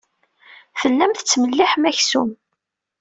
[0.79, 2.29] Tellam tettmelliḥem aksum.